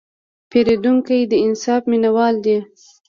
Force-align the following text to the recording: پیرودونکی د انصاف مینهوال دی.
پیرودونکی 0.49 1.19
د 1.31 1.33
انصاف 1.45 1.81
مینهوال 1.91 2.35
دی. 2.45 2.57